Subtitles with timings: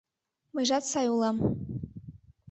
[0.53, 1.37] Мыйжат сай улам.